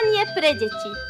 vysielanie 0.00 0.26
pre 0.34 0.54
deti. 0.54 1.09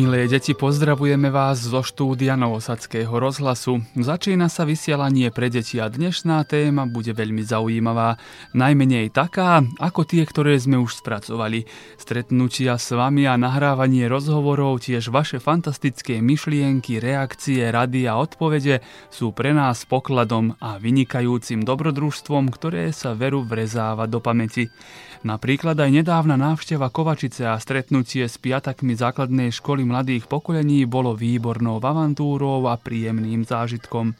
Milé 0.00 0.32
deti, 0.32 0.56
pozdravujeme 0.56 1.28
vás 1.28 1.60
zo 1.60 1.84
štúdia 1.84 2.32
Novosadského 2.32 3.12
rozhlasu. 3.20 3.84
Začína 3.92 4.48
sa 4.48 4.64
vysielanie 4.64 5.28
pre 5.28 5.52
deti 5.52 5.76
a 5.76 5.92
dnešná 5.92 6.40
téma 6.48 6.88
bude 6.88 7.12
veľmi 7.12 7.44
zaujímavá. 7.44 8.16
Najmenej 8.56 9.12
taká, 9.12 9.60
ako 9.76 10.08
tie, 10.08 10.24
ktoré 10.24 10.56
sme 10.56 10.80
už 10.80 11.04
spracovali. 11.04 11.68
Stretnutia 12.00 12.80
s 12.80 12.96
vami 12.96 13.28
a 13.28 13.36
nahrávanie 13.36 14.08
rozhovorov, 14.08 14.80
tiež 14.80 15.12
vaše 15.12 15.36
fantastické 15.36 16.24
myšlienky, 16.24 16.96
reakcie, 16.96 17.68
rady 17.68 18.08
a 18.08 18.16
odpovede 18.16 18.80
sú 19.12 19.36
pre 19.36 19.52
nás 19.52 19.84
pokladom 19.84 20.56
a 20.64 20.80
vynikajúcim 20.80 21.60
dobrodružstvom, 21.60 22.48
ktoré 22.48 22.88
sa 22.96 23.12
veru 23.12 23.44
vrezáva 23.44 24.08
do 24.08 24.24
pamäti. 24.24 24.72
Napríklad 25.20 25.76
aj 25.76 26.00
nedávna 26.00 26.40
návšteva 26.40 26.88
Kovačice 26.88 27.44
a 27.44 27.60
stretnutie 27.60 28.24
s 28.24 28.40
piatakmi 28.40 28.96
základnej 28.96 29.52
školy 29.52 29.84
mladých 29.84 30.24
pokolení 30.24 30.88
bolo 30.88 31.12
výbornou 31.12 31.76
avantúrou 31.76 32.64
a 32.72 32.80
príjemným 32.80 33.44
zážitkom. 33.44 34.16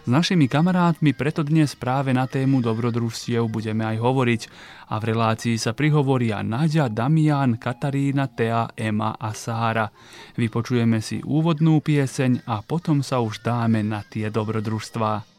S 0.00 0.08
našimi 0.08 0.48
kamarátmi 0.48 1.12
preto 1.12 1.44
dnes 1.44 1.76
práve 1.76 2.16
na 2.16 2.24
tému 2.24 2.64
dobrodružstiev 2.64 3.52
budeme 3.52 3.84
aj 3.84 4.00
hovoriť 4.00 4.42
a 4.88 4.96
v 4.96 5.12
relácii 5.12 5.60
sa 5.60 5.76
prihovoria 5.76 6.40
Nadia, 6.40 6.88
Damian, 6.88 7.60
Katarína, 7.60 8.32
Tea, 8.32 8.72
Ema 8.72 9.20
a 9.20 9.36
Sára. 9.36 9.92
Vypočujeme 10.40 11.04
si 11.04 11.20
úvodnú 11.20 11.84
pieseň 11.84 12.48
a 12.48 12.64
potom 12.64 13.04
sa 13.04 13.20
už 13.20 13.44
dáme 13.44 13.84
na 13.84 14.00
tie 14.00 14.32
dobrodružstvá. 14.32 15.29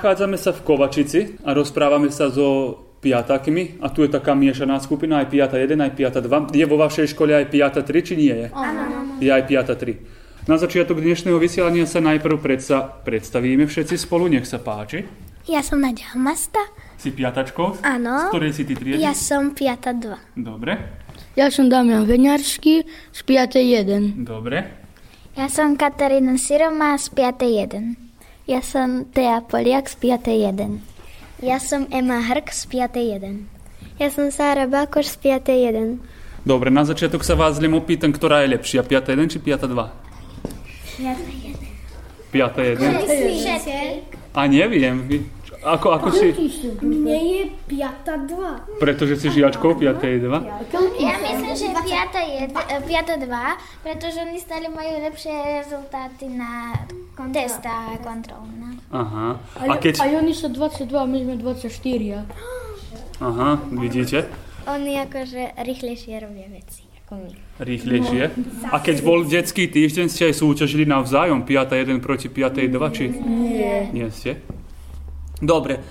Nachádzame 0.00 0.40
sa 0.40 0.56
v 0.56 0.64
Kovačici 0.64 1.36
a 1.44 1.52
rozprávame 1.52 2.08
sa 2.08 2.32
so 2.32 2.72
piatakmi 3.04 3.84
a 3.84 3.92
tu 3.92 4.00
je 4.00 4.08
taká 4.08 4.32
miešaná 4.32 4.80
skupina, 4.80 5.20
aj 5.20 5.28
piata 5.28 5.60
1, 5.60 5.76
aj 5.76 5.92
piata 5.92 6.24
2. 6.24 6.56
Je 6.56 6.64
vo 6.64 6.80
vašej 6.80 7.12
škole 7.12 7.36
aj 7.36 7.52
piata 7.52 7.84
3, 7.84 8.00
či 8.00 8.16
nie 8.16 8.32
je? 8.32 8.48
Áno. 8.48 9.20
Je 9.20 9.28
aj 9.28 9.44
piata 9.44 9.76
3. 9.76 10.48
Na 10.48 10.56
začiatok 10.56 11.04
dnešného 11.04 11.36
vysielania 11.36 11.84
sa 11.84 12.00
najprv 12.00 12.40
predsa 12.40 12.80
predstavíme 13.04 13.68
všetci 13.68 14.00
spolu, 14.00 14.32
nech 14.32 14.48
sa 14.48 14.56
páči. 14.56 15.04
Ja 15.44 15.60
som 15.60 15.84
Nadia 15.84 16.08
Masta. 16.16 16.64
Si 16.96 17.12
piatačkou? 17.12 17.84
Áno. 17.84 18.24
Z 18.24 18.32
ktorej 18.32 18.56
si 18.56 18.64
ty 18.64 18.72
triedy? 18.72 19.04
Ja 19.04 19.12
som 19.12 19.52
piata 19.52 19.92
2. 19.92 20.40
Dobre. 20.40 20.80
Ja 21.36 21.52
som 21.52 21.68
Damian 21.68 22.08
Veňarský 22.08 22.88
z 22.88 23.20
5. 23.28 23.60
1. 23.84 24.24
Dobre. 24.24 24.64
Ja 25.36 25.52
som 25.52 25.76
Katarína 25.76 26.40
Siroma 26.40 26.96
z 26.96 27.12
5. 27.12 28.00
1. 28.00 28.09
Ja 28.50 28.58
som 28.66 29.06
Tea 29.14 29.46
Poliak 29.46 29.86
z 29.86 29.94
5.1. 30.18 30.82
Ja 31.38 31.62
som 31.62 31.86
Ema 31.94 32.18
Hrk 32.18 32.50
z 32.50 32.66
5.1. 32.66 33.46
Ja 34.02 34.10
som 34.10 34.26
Sára 34.34 34.66
Bakoš 34.66 35.06
z 35.06 35.38
5.1. 35.38 36.02
Dobre, 36.42 36.74
na 36.74 36.82
začiatok 36.82 37.22
sa 37.22 37.38
vás 37.38 37.62
len 37.62 37.70
opýtam, 37.78 38.10
ktorá 38.10 38.42
je 38.42 38.58
lepšia, 38.58 38.82
5.1 38.82 39.30
či 39.30 39.38
5.2? 39.38 39.70
5.1. 40.98 41.54
5.1? 42.34 42.90
A 44.34 44.40
neviem, 44.50 44.98
vy 45.06 45.30
Ako, 45.60 45.92
ako 45.92 46.08
si? 46.08 46.32
Mne 46.80 47.18
je 47.20 47.42
piata 47.68 48.16
dva. 48.24 48.64
Pretože 48.80 49.20
si 49.20 49.28
žiačkou 49.28 49.76
5. 49.76 50.00
2? 50.00 50.32
Ja 50.96 51.14
myslím, 51.20 51.52
že 51.52 51.68
5. 51.68 52.56
5. 52.56 53.28
2, 53.28 53.84
pretože 53.84 54.18
oni 54.24 54.40
stále 54.40 54.72
majú 54.72 55.04
lepšie 55.04 55.60
rezultáty 55.60 56.32
na 56.32 56.72
testách 57.28 57.92
a 57.92 58.00
kontrolná. 58.00 58.72
Aha. 58.88 59.36
A, 59.60 59.76
keď... 59.76 60.00
a 60.00 60.08
oni 60.16 60.32
sú 60.32 60.48
22, 60.48 60.88
my 60.88 61.18
sme 61.28 61.34
24. 61.36 62.24
Aha, 63.20 63.60
vidíte? 63.68 64.32
Oni 64.64 64.96
akože 64.96 65.60
rýchlejšie 65.60 66.24
robia 66.24 66.48
veci 66.48 66.90
ako 67.04 67.26
my. 67.26 67.32
Rýchlejšie. 67.60 68.22
A 68.70 68.78
keď 68.78 68.96
bol 69.02 69.26
detský 69.26 69.66
týždeň, 69.66 70.06
ste 70.08 70.30
aj 70.30 70.40
súťažili 70.40 70.86
navzájom 70.86 71.42
5. 71.42 71.98
1 71.98 71.98
proti 71.98 72.30
5. 72.30 72.70
2, 72.70 72.96
či? 72.96 73.04
Nie. 73.10 73.90
Nie 73.90 74.08
ste? 74.14 74.38
Dobre. 75.40 75.80
E, 75.80 75.82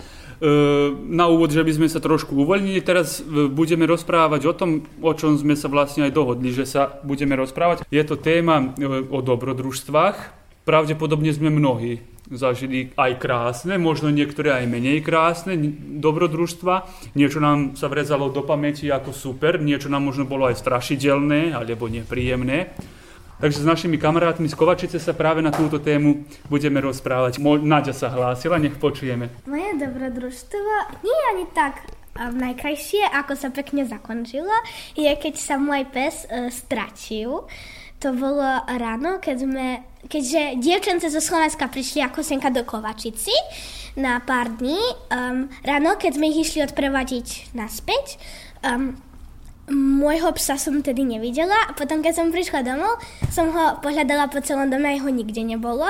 Na 1.10 1.28
úvod, 1.28 1.51
že 1.51 1.66
by 1.66 1.74
sme 1.75 1.88
sa 1.92 2.00
trošku 2.00 2.38
uvoľnili, 2.46 2.80
teraz 2.80 3.19
e, 3.19 3.51
budeme 3.51 3.84
rozprávať 3.90 4.42
o 4.48 4.54
tom, 4.56 4.69
o 5.04 5.12
čom 5.12 5.36
sme 5.36 5.57
sa 5.57 5.68
vlastne 5.68 6.07
aj 6.07 6.16
dohodli, 6.16 6.56
že 6.56 6.63
sa 6.69 7.01
budeme 7.04 7.36
rozprávať. 7.36 7.84
Je 7.92 8.04
to 8.06 8.16
téma 8.16 8.78
e, 8.78 9.04
o 9.10 9.19
dobrodružstvách. 9.19 10.40
Pravdepodobne 10.63 11.34
sme 11.34 11.50
mnohí 11.50 12.06
zažili 12.30 12.94
aj 12.94 13.18
krásne, 13.18 13.81
možno 13.81 14.13
niektoré 14.13 14.54
aj 14.54 14.69
menej 14.69 15.01
krásne 15.01 15.57
dobrodružstva. 15.98 16.86
Niečo 17.18 17.42
nám 17.42 17.74
sa 17.74 17.90
vrezalo 17.90 18.30
do 18.30 18.45
pamäti 18.45 18.86
ako 18.86 19.10
super, 19.10 19.57
niečo 19.57 19.90
nám 19.90 20.06
možno 20.06 20.30
bolo 20.30 20.45
aj 20.45 20.62
strašidelné 20.62 21.57
alebo 21.57 21.90
nepríjemné. 21.90 22.78
Takže 23.39 23.63
s 23.63 23.71
našimi 23.71 23.95
kamarátmi 23.95 24.51
z 24.51 24.56
Kovačice 24.59 25.00
sa 25.00 25.15
práve 25.15 25.39
na 25.39 25.47
túto 25.47 25.80
tému 25.80 26.27
budeme 26.51 26.83
rozprávať. 26.83 27.39
Mo- 27.39 27.56
Naďa 27.56 27.95
sa 27.95 28.12
hlásila, 28.12 28.59
nech 28.59 28.75
počujeme. 28.75 29.31
Moje 29.47 29.80
dobrodružstvo 29.80 30.71
nie 31.07 31.15
je 31.15 31.25
ani 31.31 31.45
tak 31.56 31.88
najkrajšie, 32.19 33.07
ako 33.15 33.39
sa 33.39 33.47
pekne 33.47 33.88
zakončilo, 33.88 34.51
je 34.91 35.07
keď 35.07 35.39
sa 35.39 35.56
môj 35.56 35.88
pes 35.88 36.27
uh, 36.27 36.51
stratil. 36.51 37.47
To 38.03 38.12
bolo 38.12 38.44
ráno, 38.75 39.24
keď 39.24 39.38
sme, 39.39 39.68
keďže 40.07 40.59
dievčence 40.59 41.07
zo 41.07 41.24
Slovenska 41.24 41.71
prišli 41.71 42.03
ako 42.03 42.19
senka 42.19 42.51
do 42.51 42.68
Kovačici 42.68 43.35
na 43.95 44.19
pár 44.19 44.51
dní. 44.56 44.80
Um, 45.12 45.47
ráno, 45.63 45.95
keď 45.95 46.15
sme 46.15 46.31
ich 46.31 46.44
išli 46.44 46.63
odprevadiť 46.68 47.56
naspäť, 47.56 48.19
um, 48.68 49.00
môjho 49.71 50.33
psa 50.36 50.57
som 50.57 50.81
tedy 50.81 51.06
nevidela 51.06 51.56
a 51.69 51.71
potom, 51.74 52.01
keď 52.01 52.13
som 52.18 52.33
prišla 52.33 52.66
domov, 52.66 53.00
som 53.30 53.54
ho 53.54 53.77
pohľadala 53.80 54.27
po 54.27 54.42
celom 54.42 54.68
dome 54.68 54.89
a 54.89 54.98
jeho 54.98 55.10
nikde 55.10 55.42
nebolo. 55.45 55.88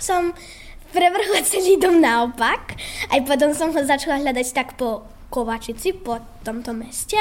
Som 0.00 0.34
prevrhla 0.90 1.42
celý 1.46 1.76
dom 1.76 2.00
naopak. 2.00 2.78
Aj 3.10 3.20
potom 3.26 3.52
som 3.52 3.70
ho 3.74 3.80
začala 3.82 4.22
hľadať 4.22 4.46
tak 4.54 4.78
po 4.78 5.06
Kovačici, 5.34 5.90
po 5.90 6.22
tomto 6.46 6.70
meste. 6.70 7.18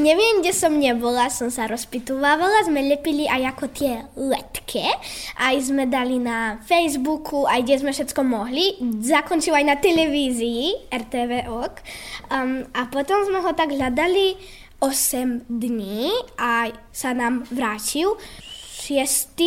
Neviem, 0.00 0.40
kde 0.40 0.56
som 0.56 0.72
nebola, 0.72 1.28
som 1.28 1.52
sa 1.52 1.68
rozpitovávala, 1.68 2.64
sme 2.64 2.80
lepili 2.80 3.28
aj 3.28 3.52
ako 3.52 3.64
tie 3.68 4.08
letke, 4.16 4.88
aj 5.36 5.54
sme 5.60 5.84
dali 5.84 6.16
na 6.16 6.56
Facebooku, 6.64 7.44
aj 7.44 7.60
kde 7.60 7.76
sme 7.84 7.92
všetko 7.92 8.24
mohli. 8.24 8.80
Zakončil 9.04 9.52
aj 9.52 9.68
na 9.68 9.76
televízii, 9.76 10.88
RTV 10.88 11.52
OK. 11.52 11.76
Um, 12.32 12.64
a 12.72 12.88
potom 12.88 13.20
sme 13.28 13.44
ho 13.44 13.52
tak 13.52 13.76
hľadali 13.76 14.61
8 14.82 15.46
dní 15.46 16.10
a 16.34 16.74
sa 16.90 17.14
nám 17.14 17.46
vrátil 17.54 18.18
6. 18.82 19.38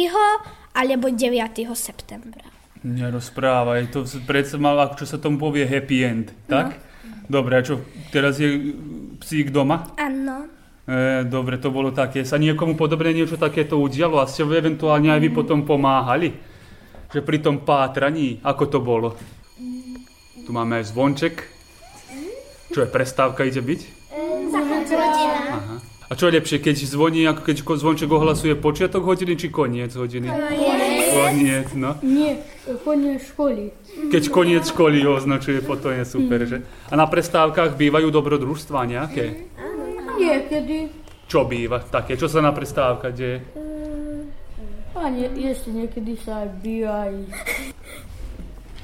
alebo 0.71 1.11
9. 1.11 1.35
septembra. 1.75 2.47
Nerozprávaj, 2.87 3.91
to 3.91 4.07
predsa 4.23 4.55
mal, 4.55 4.79
ako 4.79 5.03
čo 5.03 5.05
sa 5.11 5.19
tomu 5.19 5.35
povie, 5.35 5.67
happy 5.67 6.07
end, 6.07 6.31
tak? 6.47 6.79
Dobre, 7.27 7.59
a 7.59 7.65
čo, 7.67 7.83
teraz 8.15 8.39
je 8.39 8.71
psík 9.19 9.51
doma? 9.51 9.91
Áno. 9.99 10.47
E, 10.87 11.27
dobre, 11.27 11.59
to 11.59 11.67
bolo 11.67 11.91
také. 11.91 12.23
Sa 12.23 12.39
niekomu 12.39 12.79
podobne 12.79 13.11
niečo 13.11 13.35
takéto 13.35 13.75
udialo 13.75 14.23
a 14.23 14.29
ste 14.31 14.47
eventuálne 14.47 15.11
aj 15.11 15.19
vy 15.19 15.29
potom 15.35 15.67
pomáhali? 15.67 16.31
Že 17.11 17.19
pri 17.27 17.37
tom 17.43 17.67
pátraní, 17.67 18.39
ako 18.39 18.63
to 18.71 18.79
bolo? 18.79 19.19
Tu 20.45 20.49
máme 20.53 20.79
aj 20.79 20.95
zvonček. 20.95 21.35
Čo 22.71 22.85
je, 22.85 22.87
prestávka 22.87 23.43
ide 23.43 23.59
byť? 23.59 24.04
A 26.05 26.13
čo 26.13 26.29
je 26.29 26.37
lepšie, 26.37 26.61
keď 26.61 26.75
zvoní, 26.85 27.25
ako 27.25 27.41
keď 27.41 27.65
zvonček 27.65 28.09
ohlasuje 28.13 28.53
počiatok 28.53 29.01
hodiny, 29.09 29.33
či 29.41 29.49
koniec 29.49 29.89
hodiny? 29.97 30.29
Koniec, 31.09 31.73
no. 31.73 31.97
Nie, 32.05 32.37
koniec 32.85 33.25
školy. 33.25 33.73
Keď 34.13 34.23
koniec 34.29 34.69
školy 34.69 35.01
označuje, 35.01 35.65
potom 35.65 35.97
je 35.97 36.05
super, 36.05 36.45
že? 36.45 36.61
A 36.89 36.93
na 36.93 37.09
prestávkach 37.09 37.73
bývajú 37.73 38.13
dobrodružstva 38.13 38.85
nejaké? 38.85 39.49
Niekedy. 40.21 40.93
Čo 41.25 41.49
býva 41.49 41.81
také? 41.81 42.13
Čo 42.13 42.29
sa 42.29 42.37
na 42.37 42.53
prestávkach 42.53 43.13
deje? 43.17 43.41
A 44.93 45.09
nie, 45.09 45.25
ešte 45.41 45.73
niekedy 45.73 46.21
sa 46.21 46.45
aj 46.45 46.49
býva 46.61 47.09
aj... 47.09 47.13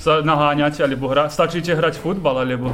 Sa 0.01 0.25
naháňate, 0.25 0.81
alebo 0.81 1.13
hra, 1.13 1.29
stačíte 1.29 1.77
hrať 1.77 2.01
futbal, 2.01 2.41
alebo... 2.41 2.73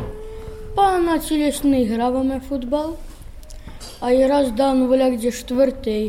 Pa 0.71 0.95
na 1.03 1.19
Čilešnej 1.19 1.91
hrávame 1.91 2.39
futbal. 2.39 2.95
Aj 3.97 4.15
raz 4.29 4.53
dávno 4.53 4.85
voľa 4.85 5.17
kde 5.17 5.33
štvrtej 5.33 6.03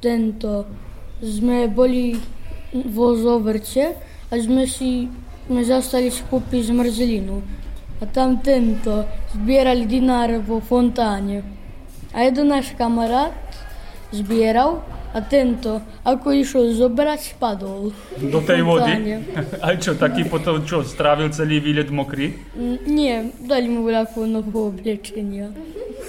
tento 0.00 0.64
sme 1.20 1.68
boli 1.68 2.16
vo 2.72 3.12
Zovrče 3.16 3.96
a 4.28 4.34
sme 4.38 4.64
si 4.64 5.08
sme 5.48 5.64
zastali 5.64 6.12
si 6.12 6.20
kúpiť 6.28 6.68
zmrzlinu. 6.68 7.40
A 7.98 8.04
tam 8.04 8.38
tento 8.44 9.08
zbierali 9.32 9.88
dináre 9.88 10.38
vo 10.38 10.60
fontáne. 10.60 11.40
A 12.12 12.28
jeden 12.28 12.52
náš 12.52 12.76
kamarát 12.76 13.32
zbieral 14.12 14.84
a 15.08 15.24
tento, 15.24 15.80
ako 16.04 16.30
išiel 16.30 16.76
zobrať, 16.76 17.36
spadol. 17.36 17.96
Do 18.20 18.40
tej 18.40 18.60
vody? 18.60 18.92
Aj 19.58 19.74
čo, 19.82 19.96
taký 19.96 20.28
potom 20.28 20.60
čo, 20.62 20.84
strávil 20.84 21.32
celý 21.32 21.58
výlet 21.58 21.88
mokrý? 21.88 22.36
N- 22.52 22.84
Nie, 22.84 23.32
dali 23.40 23.66
mu 23.66 23.82
veľakú 23.82 24.28
novú 24.28 24.68
oblečenia. 24.68 25.48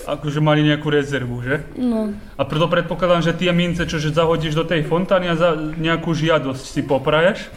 Akože 0.03 0.39
mali 0.39 0.63
nejakú 0.63 0.91
rezervu, 0.91 1.39
že? 1.39 1.63
No, 1.75 2.11
A 2.35 2.41
preto 2.43 2.67
predpokladám, 2.67 3.21
že 3.21 3.33
tie 3.33 3.51
mince, 3.51 3.83
čo 3.83 3.97
že 3.97 4.11
zahodíš 4.11 4.53
do 4.53 4.63
tej 4.63 4.83
fontány 4.83 5.31
a 5.31 5.35
za 5.35 5.49
nejakú 5.55 6.11
žiadosť 6.11 6.63
si 6.63 6.81
popraješ? 6.81 7.47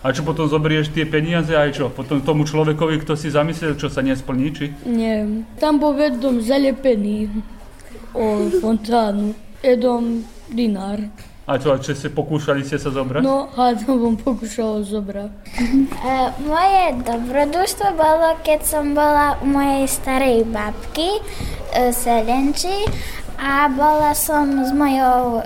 A 0.00 0.14
čo 0.14 0.22
potom 0.22 0.46
zoberieš 0.46 0.94
tie 0.94 1.02
peniaze 1.02 1.50
aj 1.50 1.70
čo? 1.74 1.86
Potom 1.90 2.22
tomu 2.22 2.46
človekovi, 2.46 3.02
kto 3.02 3.18
si 3.18 3.26
zamyslel, 3.26 3.74
čo 3.74 3.90
sa 3.90 4.00
nesplní, 4.00 4.46
či? 4.54 4.66
nie. 4.86 5.42
Tam 5.58 5.76
bol 5.76 5.92
vedom 5.92 6.38
zalepený 6.38 7.26
o 8.14 8.46
fontánu. 8.62 9.34
Jedom 9.60 10.22
dinár. 10.50 11.10
A 11.46 11.62
čo, 11.62 11.78
čo 11.78 11.94
ste 11.94 12.10
pokúšali 12.10 12.66
ste 12.66 12.74
sa 12.74 12.90
zobrať? 12.90 13.22
No, 13.22 13.46
hádam 13.54 14.02
vám 14.02 14.16
pokúšal 14.18 14.82
zobrať. 14.82 15.30
E, 15.94 16.14
moje 16.42 16.82
dobrodružstvo 17.06 17.94
bolo, 17.94 18.34
keď 18.42 18.66
som 18.66 18.98
bola 18.98 19.38
u 19.38 19.46
mojej 19.46 19.86
starej 19.86 20.42
babky, 20.50 21.22
e, 21.70 21.94
Selenči, 21.94 22.90
a 23.38 23.70
bola 23.70 24.10
som 24.18 24.66
s 24.66 24.74
mojou 24.74 25.38
e, 25.38 25.42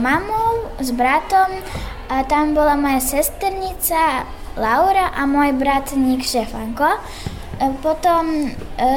mamou, 0.00 0.72
s 0.80 0.88
bratom, 0.96 1.60
a 2.08 2.24
tam 2.24 2.56
bola 2.56 2.72
moja 2.72 3.04
sesternica 3.04 4.24
Laura 4.56 5.12
a 5.12 5.28
môj 5.28 5.52
bratník 5.52 6.24
Šefanko. 6.24 6.96
Potom 7.84 8.52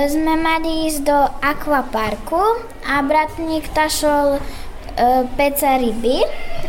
sme 0.08 0.34
mali 0.40 0.88
ísť 0.88 1.00
do 1.04 1.20
akvaparku 1.42 2.64
a 2.88 3.02
bratník 3.04 3.68
tašol 3.72 4.40
peca 5.40 5.80
ryby 5.80 6.20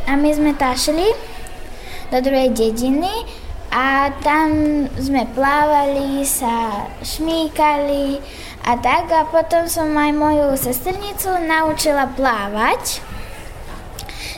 a 0.06 0.14
my 0.14 0.30
sme 0.30 0.52
tašili 0.54 1.06
do 2.14 2.18
druhej 2.22 2.54
dediny 2.54 3.10
a 3.70 4.10
tam 4.22 4.50
sme 4.98 5.30
plávali, 5.30 6.26
sa 6.26 6.86
šmíkali 7.06 8.18
a 8.66 8.74
tak 8.78 9.10
a 9.14 9.22
potom 9.30 9.70
som 9.70 9.94
aj 9.94 10.10
moju 10.14 10.46
sesternicu 10.58 11.30
naučila 11.46 12.10
plávať. 12.14 12.98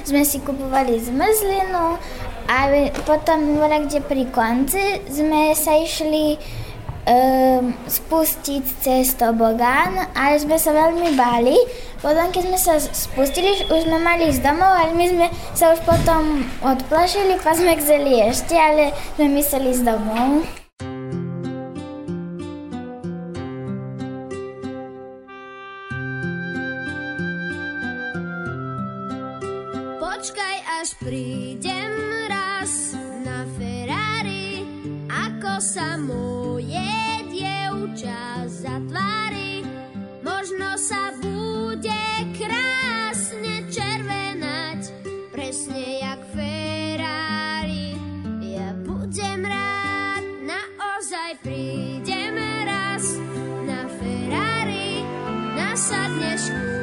Sme 0.05 0.25
si 0.29 0.41
kupovali 0.45 1.01
zmrzlinu 1.01 1.97
a 2.49 2.57
potom 3.09 3.57
kde 3.65 4.05
pri 4.05 4.29
konci 4.29 5.01
sme 5.09 5.57
sa 5.57 5.81
išli 5.81 6.37
um, 7.07 7.75
spustiť 7.87 8.65
cez 8.83 9.15
tobogán, 9.19 10.11
ale 10.15 10.39
sme 10.39 10.57
sa 10.59 10.71
veľmi 10.71 11.15
báli. 11.19 11.57
Potom, 12.03 12.31
keď 12.35 12.43
sme 12.51 12.59
sa 12.59 12.75
spustili, 12.83 13.63
už 13.71 13.87
sme 13.87 13.99
mali 14.03 14.31
ísť 14.31 14.43
domov, 14.43 14.71
ale 14.71 14.93
my 14.95 15.07
sme 15.07 15.27
sa 15.55 15.71
už 15.71 15.81
potom 15.87 16.43
odplašili, 16.63 17.39
pa 17.39 17.55
sme 17.55 17.79
chceli 17.79 18.23
ešte, 18.27 18.55
ale 18.59 18.91
sme 19.19 19.31
mysleli 19.39 19.71
ísť 19.71 19.87
domov. 19.87 20.62
sadness. 55.83 56.82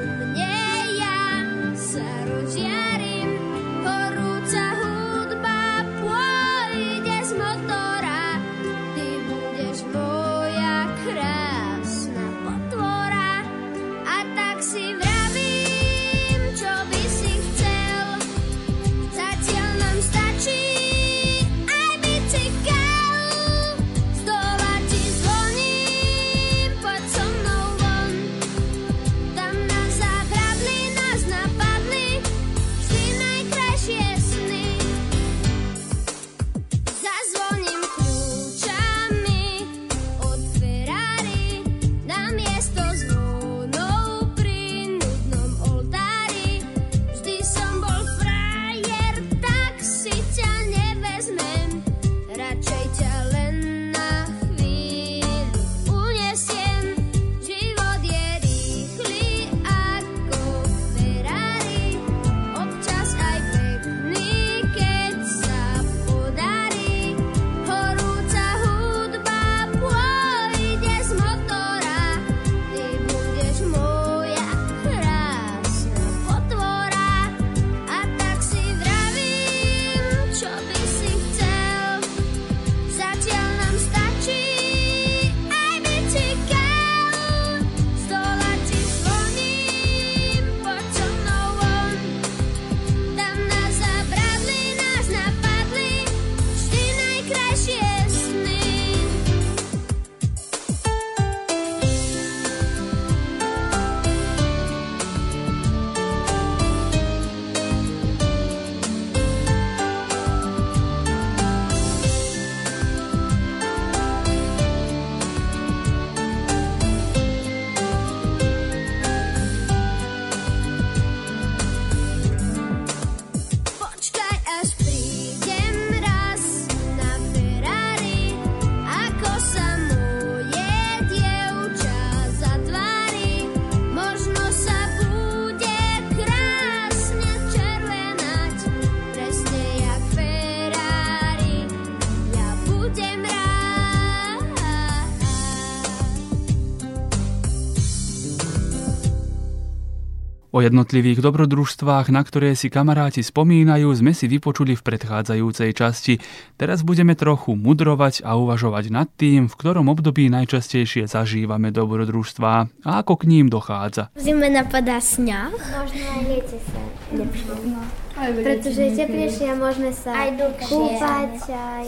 O 150.59 150.67
jednotlivých 150.67 151.23
dobrodružstvách, 151.23 152.11
na 152.11 152.19
ktoré 152.19 152.51
si 152.51 152.67
kamaráti 152.67 153.23
spomínajú, 153.23 153.95
sme 153.95 154.11
si 154.11 154.27
vypočuli 154.27 154.75
v 154.75 154.83
predchádzajúcej 154.83 155.71
časti. 155.71 156.19
Teraz 156.59 156.83
budeme 156.83 157.15
trochu 157.15 157.55
mudrovať 157.55 158.27
a 158.27 158.35
uvažovať 158.35 158.91
nad 158.91 159.07
tým, 159.07 159.47
v 159.47 159.55
ktorom 159.55 159.87
období 159.87 160.27
najčastejšie 160.27 161.07
zažívame 161.07 161.71
dobrodružstvá 161.71 162.67
a 162.83 162.89
ako 162.99 163.23
k 163.23 163.31
ním 163.31 163.47
dochádza. 163.47 164.11
V 164.19 164.35
zime 164.35 164.51
napadá 164.51 164.99
sňah. 164.99 165.55
Možno 165.55 166.03
aj 166.03 166.21
liete 166.27 166.59
sa 166.59 166.79
lepšie. 167.15 167.55
No. 167.63 167.79
Pretože 168.19 168.81
je 168.83 168.91
teplejšie 168.99 169.47
a 169.47 169.55
môžeme 169.55 169.95
sa 169.95 170.11
aj 170.11 170.29
kúpať, 170.67 171.39
aj 171.55 171.87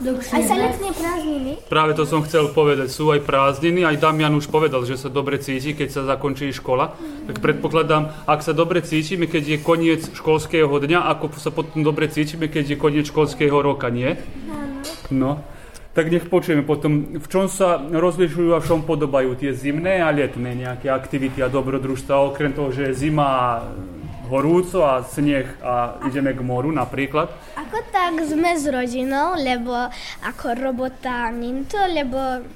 aj 0.00 0.42
sa 0.48 0.56
letné 0.56 0.90
prázdniny? 0.96 1.52
Práve 1.68 1.92
to 1.92 2.08
som 2.08 2.24
chcel 2.24 2.48
povedať. 2.56 2.88
Sú 2.88 3.12
aj 3.12 3.20
prázdniny, 3.20 3.84
aj 3.84 4.00
Damian 4.00 4.32
už 4.32 4.48
povedal, 4.48 4.88
že 4.88 4.96
sa 4.96 5.12
dobre 5.12 5.36
cíti, 5.36 5.76
keď 5.76 5.88
sa 5.92 6.02
zakončí 6.08 6.48
škola. 6.56 6.96
Tak 7.28 7.44
predpokladám, 7.44 8.24
ak 8.24 8.40
sa 8.40 8.56
dobre 8.56 8.80
cítime, 8.80 9.28
keď 9.28 9.44
je 9.44 9.58
koniec 9.60 10.00
školského 10.16 10.72
dňa, 10.72 11.04
ako 11.04 11.36
sa 11.36 11.52
potom 11.52 11.84
dobre 11.84 12.08
cítime, 12.08 12.48
keď 12.48 12.74
je 12.74 12.76
koniec 12.80 13.04
školského 13.12 13.60
roka, 13.60 13.92
nie? 13.92 14.16
No. 15.12 15.44
Tak 15.90 16.06
nech 16.06 16.30
počujeme 16.30 16.62
potom, 16.62 17.18
v 17.18 17.26
čom 17.26 17.50
sa 17.50 17.82
rozlišujú 17.82 18.54
a 18.54 18.62
v 18.62 18.66
čom 18.70 18.86
podobajú 18.86 19.34
tie 19.34 19.50
zimné 19.50 19.98
a 19.98 20.14
letné 20.14 20.54
nejaké 20.54 20.86
aktivity 20.86 21.42
a 21.42 21.50
dobrodružstva, 21.50 22.30
okrem 22.30 22.54
toho, 22.54 22.70
že 22.70 22.88
je 22.88 23.10
zima 23.10 23.58
horúco 24.30 24.86
a 24.86 25.02
sneh 25.02 25.58
a 25.60 25.98
ideme 26.06 26.30
k 26.30 26.40
moru 26.40 26.70
napríklad? 26.70 27.26
Ako 27.58 27.78
tak 27.90 28.14
sme 28.22 28.54
s 28.54 28.64
rodinou, 28.70 29.34
lebo 29.34 29.74
ako 30.22 30.46
robota 30.54 31.26
ninto, 31.34 31.76
lebo 31.90 32.46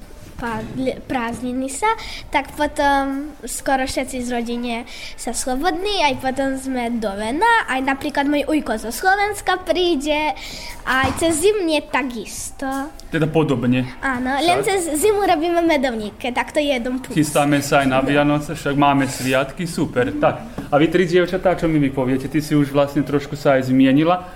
prázdniny 1.08 1.70
sa, 1.70 1.88
tak 2.28 2.52
potom 2.58 3.32
skoro 3.46 3.86
všetci 3.86 4.18
z 4.26 4.28
rodine 4.28 4.74
sa 5.14 5.32
slobodní, 5.32 6.02
aj 6.04 6.14
potom 6.20 6.58
sme 6.58 6.98
do 6.98 7.10
Vena, 7.14 7.70
aj 7.70 7.80
napríklad 7.86 8.26
môj 8.26 8.44
ujko 8.50 8.76
zo 8.76 8.90
Slovenska 8.90 9.62
príde, 9.62 10.34
aj 10.84 11.08
cez 11.22 11.40
zimne 11.40 11.80
takisto. 11.88 12.66
Teda 13.08 13.30
podobne. 13.30 13.86
Áno, 14.02 14.34
len 14.42 14.60
cez 14.66 14.90
zimu 14.98 15.22
robíme 15.22 15.62
medovníke, 15.64 16.34
tak 16.34 16.50
to 16.50 16.58
je 16.58 16.76
jeden 16.76 16.98
plus. 17.00 17.14
Chystáme 17.14 17.62
sa 17.62 17.86
aj 17.86 17.88
na 17.88 18.00
Vianoce, 18.06 18.58
však 18.58 18.74
máme 18.74 19.06
sviatky, 19.06 19.64
super. 19.70 20.10
Tak, 20.18 20.53
a 20.74 20.78
vy 20.82 20.90
tri 20.90 21.06
dievčatá, 21.06 21.54
čo 21.54 21.70
mi 21.70 21.78
vy 21.78 21.94
poviete? 21.94 22.26
Ty 22.26 22.42
si 22.42 22.58
už 22.58 22.74
vlastne 22.74 23.06
trošku 23.06 23.38
sa 23.38 23.54
aj 23.54 23.70
zmienila. 23.70 24.26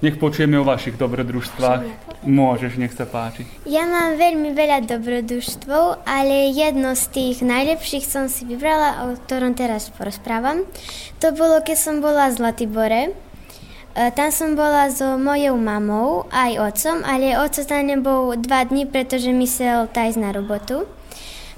Nech 0.00 0.16
počujeme 0.16 0.56
o 0.56 0.64
vašich 0.64 0.96
dobrodružstvách. 0.96 1.84
Môžeš, 2.24 2.80
nech 2.80 2.96
sa 2.96 3.04
páči. 3.04 3.44
Ja 3.68 3.84
mám 3.84 4.16
veľmi 4.16 4.56
veľa 4.56 4.88
dobrodružstvov, 4.88 6.00
ale 6.08 6.48
jedno 6.48 6.96
z 6.96 7.04
tých 7.12 7.36
najlepších 7.44 8.08
som 8.08 8.32
si 8.32 8.48
vybrala, 8.48 9.04
o 9.04 9.20
ktorom 9.20 9.52
teraz 9.52 9.92
porozprávam. 9.92 10.64
To 11.20 11.36
bolo, 11.36 11.60
keď 11.60 11.76
som 11.76 12.00
bola 12.00 12.32
z 12.32 12.40
Latibore. 12.40 13.12
E, 13.12 14.10
tam 14.16 14.32
som 14.32 14.56
bola 14.56 14.88
so 14.88 15.20
mojou 15.20 15.60
mamou 15.60 16.24
aj 16.32 16.72
otcom, 16.72 17.04
ale 17.04 17.36
otco 17.36 17.60
tam 17.68 17.84
nebol 17.84 18.32
dva 18.40 18.64
dní, 18.64 18.88
pretože 18.88 19.28
musel 19.28 19.92
ísť 19.92 20.18
na 20.18 20.32
robotu. 20.32 20.88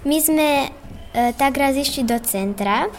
My 0.02 0.18
sme 0.18 0.48
e, 0.66 1.32
tak 1.38 1.54
raz 1.54 1.78
išli 1.78 2.02
do 2.02 2.18
centra 2.18 2.90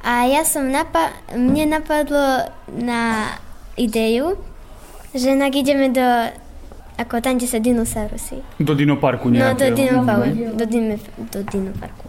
a 0.00 0.26
ja 0.26 0.42
som 0.42 0.66
napa- 0.66 1.14
mne 1.30 1.70
napadlo 1.70 2.48
na 2.66 3.32
ideju, 3.76 4.36
že 5.10 5.32
nak 5.32 5.52
ideme 5.52 5.88
do, 5.88 6.04
ako 6.96 7.18
tam, 7.18 7.36
kde 7.36 7.48
sa 7.48 7.58
dinosaurusy. 7.58 8.44
Do 8.58 8.74
dinoparku 8.74 9.28
nejakého. 9.28 9.46
No, 9.46 9.56
do 9.56 9.66
dinoparku. 9.72 10.28
Do, 10.52 10.64
dino, 10.66 10.94
do 11.30 11.40
dinoparku. 11.42 12.06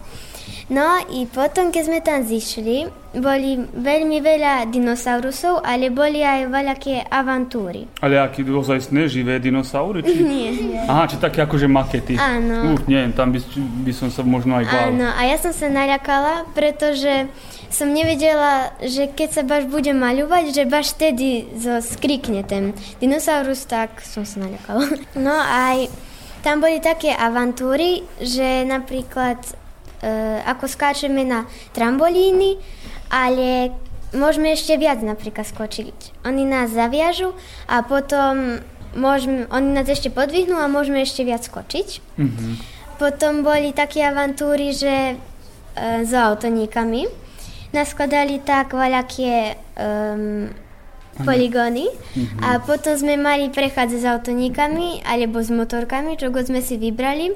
No 0.72 1.04
i 1.12 1.28
potom, 1.28 1.68
keď 1.68 1.82
sme 1.84 2.00
tam 2.00 2.24
zišli, 2.24 2.88
boli 3.20 3.60
veľmi 3.60 4.24
veľa 4.24 4.72
dinosaurusov, 4.72 5.60
ale 5.60 5.92
boli 5.92 6.24
aj 6.24 6.48
veľké 6.48 7.12
avantúry. 7.12 7.84
Ale 8.00 8.16
aký 8.16 8.40
ozajstné 8.40 9.04
živé 9.04 9.36
dinosaury? 9.36 10.00
Či... 10.00 10.24
Nie. 10.32 10.48
Aha, 10.88 11.04
či 11.04 11.20
také 11.20 11.44
akože 11.44 11.68
makety. 11.68 12.16
Áno. 12.16 12.72
Uh, 12.72 12.80
nie, 12.88 13.04
tam 13.12 13.36
by, 13.36 13.40
by 13.84 13.92
som 13.92 14.08
sa 14.08 14.24
možno 14.24 14.56
aj 14.56 14.64
bál. 14.64 14.88
Áno, 14.88 15.12
a 15.12 15.20
ja 15.28 15.36
som 15.36 15.52
sa 15.52 15.68
naľakala, 15.68 16.48
pretože 16.56 17.28
som 17.68 17.92
nevedela, 17.92 18.72
že 18.80 19.12
keď 19.12 19.28
sa 19.28 19.42
baš 19.44 19.68
bude 19.68 19.92
maľovať, 19.92 20.56
že 20.56 20.64
baš 20.64 20.96
vtedy 20.96 21.52
skrikne 21.84 22.48
ten 22.48 22.72
dinosaurus, 22.96 23.68
tak 23.68 24.00
som 24.00 24.24
sa 24.24 24.40
naľakala. 24.40 24.88
No 25.20 25.36
aj 25.36 25.92
tam 26.40 26.64
boli 26.64 26.80
také 26.80 27.12
avantúry, 27.12 28.02
že 28.18 28.64
napríklad 28.64 29.38
ako 30.42 30.66
skáčeme 30.66 31.22
na 31.22 31.46
trambolíny, 31.70 32.58
ale 33.06 33.70
môžeme 34.12 34.52
ešte 34.52 34.76
viac 34.76 35.00
napríklad 35.00 35.46
skočiť. 35.48 36.24
Oni 36.26 36.44
nás 36.44 36.74
zaviažu 36.74 37.32
a 37.70 37.80
potom 37.86 38.60
môžeme, 38.96 39.48
oni 39.48 39.68
nás 39.72 39.88
ešte 39.88 40.12
podvihnú 40.12 40.56
a 40.60 40.68
môžeme 40.68 41.02
ešte 41.02 41.24
viac 41.24 41.44
skočiť. 41.44 42.18
Mm-hmm. 42.20 42.52
Potom 43.00 43.42
boli 43.42 43.72
také 43.74 44.04
avantúry, 44.04 44.76
že 44.76 44.94
e, 44.94 45.14
s 46.04 46.12
autoníkami 46.12 47.08
naskladali 47.72 48.44
tak 48.44 48.76
voľaké 48.76 49.56
um, 49.80 50.52
poligóny 51.24 51.88
mm-hmm. 51.88 52.40
a 52.44 52.60
potom 52.60 52.92
sme 52.92 53.16
mali 53.16 53.48
prechádzať 53.48 54.00
s 54.00 54.06
autoníkami 54.06 55.00
alebo 55.08 55.40
s 55.40 55.48
motorkami, 55.48 56.20
čo 56.20 56.28
sme 56.28 56.60
si 56.60 56.76
vybrali. 56.76 57.32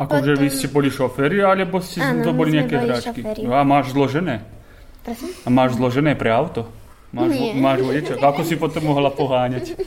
Akože 0.00 0.32
vy 0.34 0.48
ste 0.48 0.66
boli 0.66 0.88
šoféri, 0.88 1.44
alebo 1.44 1.76
ste 1.78 2.00
Áno, 2.00 2.24
to 2.24 2.32
boli 2.32 2.56
nejaké 2.56 2.80
boli 2.80 2.88
hráčky? 2.88 3.20
a 3.44 3.60
máš 3.62 3.92
zložené? 3.92 4.40
Prosím? 5.04 5.28
A 5.44 5.48
máš 5.52 5.76
zložené 5.76 6.16
pre 6.16 6.32
auto? 6.32 6.64
Máš, 7.12 7.36
Nie. 7.36 7.52
máš 7.52 7.78
vodiča? 7.84 8.16
Ako 8.16 8.40
si 8.40 8.54
potom 8.56 8.88
mohla 8.88 9.12
poháňať? 9.12 9.76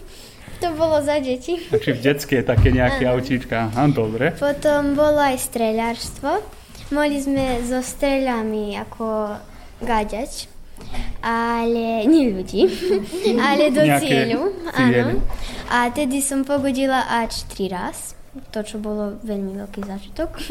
To 0.62 0.72
bolo 0.80 1.04
za 1.04 1.20
deti. 1.20 1.60
Takže 1.60 1.92
v 1.92 2.00
detské 2.00 2.40
také 2.40 2.72
nejaké 2.72 3.04
autíčka. 3.04 3.68
Aha, 3.68 3.84
dobre. 3.92 4.32
Potom 4.32 4.96
bolo 4.96 5.20
aj 5.20 5.36
streľárstvo. 5.36 6.40
Mohli 6.88 7.20
sme 7.20 7.46
so 7.68 7.84
streľami 7.84 8.80
ako 8.80 9.36
gáďať, 9.84 10.48
ale 11.20 12.08
nie 12.08 12.32
ľudí, 12.32 12.64
ale 13.52 13.76
do 13.76 13.84
Nejaké 13.84 14.08
cieľu. 14.08 14.56
Áno. 14.72 15.20
A 15.68 15.92
tedy 15.92 16.24
som 16.24 16.48
pogodila 16.48 17.12
až 17.12 17.44
tri 17.52 17.68
raz, 17.68 18.16
to 18.50 18.60
čo 18.62 18.78
bolo 18.78 19.18
veľmi 19.20 19.58
veľký 19.58 19.82
zážitok. 19.82 20.30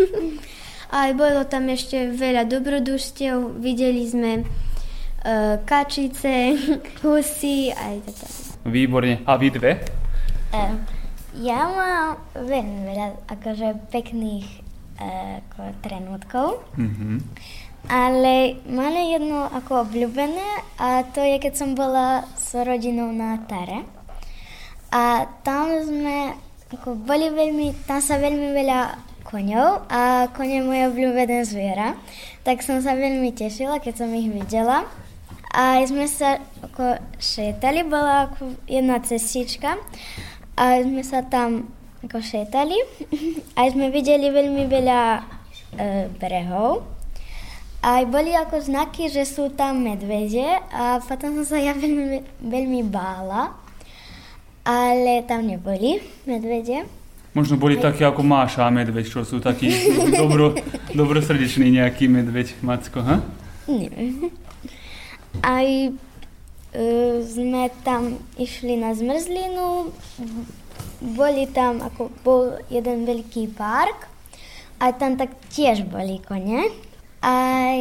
A 0.92 1.08
bolo 1.12 1.48
tam 1.48 1.66
ešte 1.66 2.12
veľa 2.12 2.44
dobrodružstiev, 2.44 3.56
videli 3.56 4.04
sme 4.04 4.44
uh, 4.44 5.56
kačice, 5.64 6.52
husy 7.00 7.72
aj 7.72 7.94
teda. 8.04 8.26
Výborne. 8.62 9.24
A 9.24 9.40
vy 9.40 9.48
dve? 9.48 9.80
Um, 10.52 10.84
ja 11.40 11.64
mám 11.64 12.20
veľmi 12.36 12.78
veľa 12.84 13.08
akože 13.24 13.88
pekných 13.88 14.44
uh, 15.00 15.40
ako 15.40 15.60
trenútkov, 15.80 16.48
Mhm. 16.76 17.24
ale 17.88 18.60
mám 18.68 18.92
jedno 18.92 19.48
ako 19.48 19.88
obľúbené 19.88 20.48
a 20.76 21.08
to 21.08 21.24
je, 21.24 21.40
keď 21.40 21.56
som 21.56 21.72
bola 21.72 22.28
s 22.36 22.52
rodinou 22.52 23.08
na 23.10 23.40
Tare. 23.42 23.88
A 24.92 25.24
tam 25.40 25.72
sme 25.82 26.36
ako 26.72 26.96
boli 26.96 27.28
veľmi, 27.28 27.84
tam 27.84 28.00
sa 28.00 28.16
veľmi 28.16 28.48
veľa 28.56 28.80
koňov 29.22 29.86
a 29.88 30.28
kone 30.34 30.60
je 30.60 30.66
moje 30.66 30.82
obľúbené 30.88 31.44
zviera. 31.44 31.96
Tak 32.42 32.60
som 32.60 32.82
sa 32.82 32.96
veľmi 32.98 33.32
tešila, 33.32 33.78
keď 33.78 34.04
som 34.04 34.10
ich 34.12 34.28
videla. 34.28 34.88
A 35.52 35.84
sme 35.84 36.08
sa 36.08 36.40
ako 36.64 36.96
šetali, 37.20 37.84
bola 37.84 38.32
ako 38.32 38.56
jedna 38.64 39.04
cestička 39.04 39.76
a 40.56 40.64
sme 40.80 41.04
sa 41.04 41.20
tam 41.28 41.68
ako 42.00 42.24
šetali 42.24 42.76
a 43.58 43.68
sme 43.68 43.92
videli 43.92 44.32
veľmi 44.32 44.64
veľa 44.64 45.00
e, 45.12 45.20
brehov. 46.16 46.88
A 47.84 48.00
boli 48.06 48.32
ako 48.32 48.62
znaky, 48.62 49.10
že 49.12 49.26
sú 49.26 49.52
tam 49.52 49.84
medvede 49.84 50.56
a 50.70 51.02
potom 51.04 51.42
som 51.42 51.52
sa 51.52 51.58
ja 51.58 51.74
veľmi, 51.74 52.22
veľmi 52.40 52.80
bála, 52.86 53.61
ale 54.62 55.22
tam 55.26 55.46
neboli 55.46 55.98
medvede. 56.26 56.86
Možno 57.32 57.56
boli 57.56 57.80
také 57.80 58.04
ako 58.04 58.20
Máša 58.20 58.68
a 58.68 58.74
medveď, 58.74 59.08
čo 59.08 59.24
sú 59.24 59.40
takí 59.40 59.72
dobro, 60.20 60.52
dobrosrdečný 60.92 61.72
nejaký 61.80 62.06
medveď, 62.06 62.52
Macko, 62.60 63.00
ha? 63.00 63.24
Neviem. 63.64 64.28
Aj 65.40 65.64
e, 65.64 65.90
sme 67.24 67.72
tam 67.80 68.20
išli 68.36 68.76
na 68.76 68.92
zmrzlinu, 68.92 69.96
boli 71.16 71.48
tam, 71.48 71.80
ako 71.80 72.12
bol 72.20 72.42
jeden 72.68 73.08
veľký 73.08 73.56
park 73.56 74.12
a 74.76 74.92
tam 74.92 75.16
tak 75.16 75.32
tiež 75.50 75.88
boli 75.88 76.20
kone. 76.20 76.68
Aj 77.24 77.78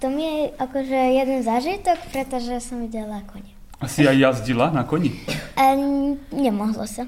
to 0.00 0.08
mi 0.08 0.24
je 0.24 0.38
akože 0.56 1.00
jeden 1.20 1.40
zážitok, 1.44 2.00
pretože 2.16 2.64
som 2.64 2.80
videla 2.80 3.20
kone. 3.28 3.55
Si 3.84 4.08
aj 4.08 4.16
jazdila 4.16 4.72
na 4.72 4.88
koni? 4.88 5.12
E, 5.52 5.66
nemohlo 6.32 6.88
sa. 6.88 7.04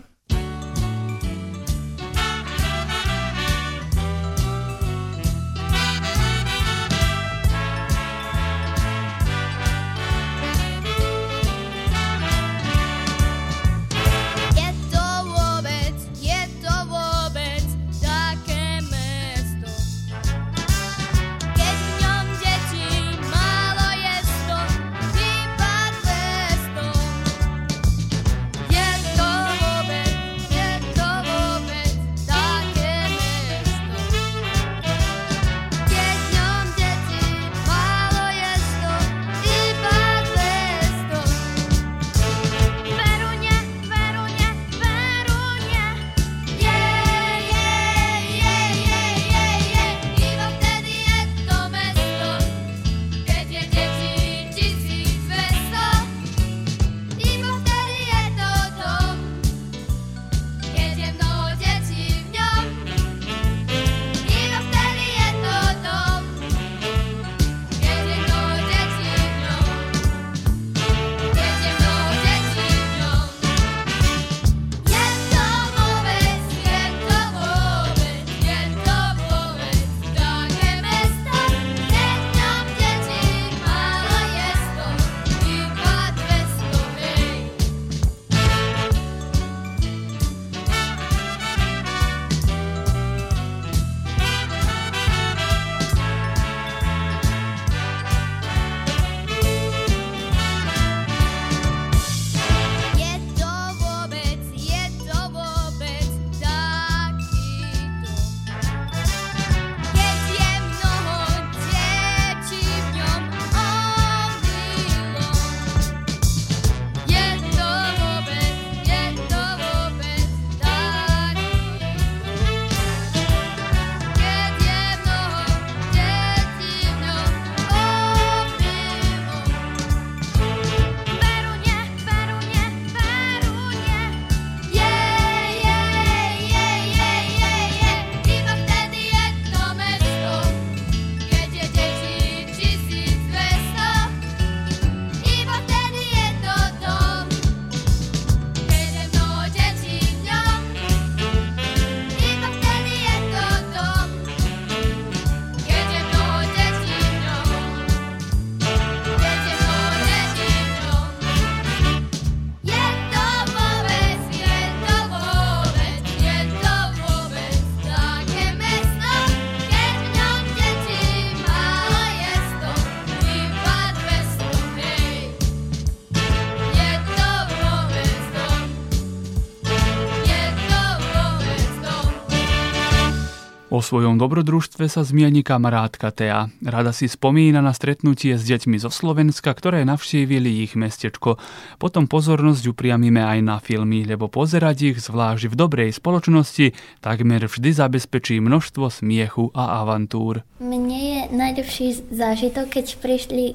O 183.68 183.84
svojom 183.84 184.16
dobrodružstve 184.16 184.88
sa 184.88 185.04
zmieni 185.04 185.44
kamarátka 185.44 186.08
Tea. 186.08 186.48
Rada 186.64 186.88
si 186.88 187.04
spomína 187.04 187.60
na 187.60 187.76
stretnutie 187.76 188.40
s 188.40 188.48
deťmi 188.48 188.80
zo 188.80 188.88
Slovenska, 188.88 189.52
ktoré 189.52 189.84
navštívili 189.84 190.64
ich 190.64 190.72
mestečko. 190.72 191.36
Potom 191.76 192.08
pozornosť 192.08 192.64
upriamime 192.72 193.20
aj 193.20 193.38
na 193.44 193.60
filmy, 193.60 194.08
lebo 194.08 194.32
pozerať 194.32 194.96
ich, 194.96 194.98
zvlášť 195.04 195.52
v 195.52 195.54
dobrej 195.60 195.90
spoločnosti, 196.00 196.72
takmer 197.04 197.44
vždy 197.44 197.76
zabezpečí 197.76 198.40
množstvo 198.40 198.88
smiechu 198.88 199.52
a 199.52 199.84
avantúr. 199.84 200.48
Mne 200.64 201.00
je 201.04 201.20
najlepší 201.36 202.08
zážitok, 202.08 202.72
keď 202.72 202.96
prišli 203.04 203.52
e, 203.52 203.54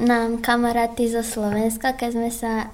nám 0.00 0.40
kamaráty 0.40 1.12
zo 1.12 1.20
Slovenska, 1.20 1.92
keď 1.92 2.08
sme 2.08 2.30
sa 2.32 2.72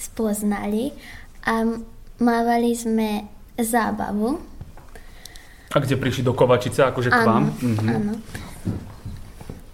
spoznali 0.00 0.96
a 1.44 1.76
mávali 2.24 2.72
sme 2.72 3.28
zábavu 3.60 4.53
a 5.74 5.76
kde 5.82 5.98
prišli 5.98 6.22
do 6.22 6.38
Kovačice, 6.38 6.86
akože 6.86 7.10
k 7.10 7.20
vám? 7.26 7.50
Mhm. 7.50 7.88
Áno. 7.90 8.14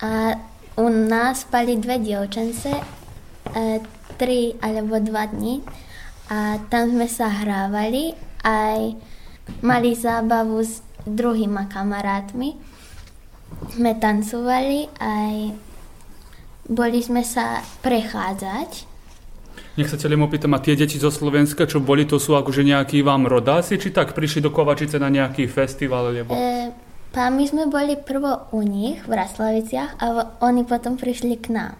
A 0.01 0.33
u 0.81 0.89
nás 0.89 1.45
spali 1.45 1.77
dve 1.77 2.01
dievčence, 2.01 2.73
e, 2.73 3.85
tri 4.17 4.57
alebo 4.65 4.97
dva 4.97 5.29
dní 5.29 5.61
a 6.33 6.57
tam 6.73 6.93
sme 6.93 7.05
sa 7.05 7.29
hrávali 7.29 8.17
aj 8.41 8.97
mali 9.61 9.93
zábavu 9.93 10.61
s 10.65 10.81
druhýma 11.05 11.69
kamarátmi. 11.69 12.57
Sme 13.77 13.93
tancovali 13.97 14.89
aj 15.01 15.57
boli 16.71 17.03
sme 17.03 17.27
sa 17.27 17.61
prechádzať 17.83 18.90
nech 19.79 19.87
sa 19.87 19.97
len 20.11 20.19
opýtam, 20.19 20.51
a 20.57 20.59
tie 20.59 20.75
deti 20.75 20.99
zo 20.99 21.15
Slovenska, 21.15 21.69
čo 21.69 21.79
boli, 21.79 22.03
to 22.03 22.19
sú 22.19 22.35
akože 22.35 22.67
nejakí 22.67 23.07
vám 23.07 23.31
rodáci, 23.31 23.79
či 23.79 23.95
tak 23.95 24.17
prišli 24.17 24.43
do 24.43 24.51
Kovačice 24.51 24.99
na 24.99 25.07
nejaký 25.07 25.47
festival? 25.47 26.11
Lebo... 26.11 26.35
E, 26.35 26.75
pá, 27.15 27.31
my 27.31 27.45
sme 27.47 27.71
boli 27.71 27.95
prvo 27.95 28.51
u 28.51 28.67
nich 28.67 28.99
v 29.07 29.13
Raslaviciach 29.15 30.03
a 30.03 30.05
oni 30.43 30.67
potom 30.67 30.99
prišli 30.99 31.39
k 31.39 31.55
nám, 31.55 31.79